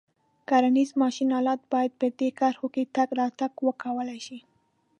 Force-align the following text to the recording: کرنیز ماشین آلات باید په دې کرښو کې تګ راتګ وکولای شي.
کرنیز 0.49 0.91
ماشین 1.01 1.29
آلات 1.39 1.61
باید 1.73 1.91
په 1.99 2.07
دې 2.19 2.29
کرښو 2.39 2.67
کې 2.73 2.83
تګ 2.95 3.09
راتګ 3.19 3.51
وکولای 3.67 4.19
شي. 4.25 4.39